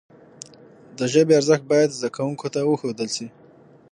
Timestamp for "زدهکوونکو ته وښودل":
1.97-3.09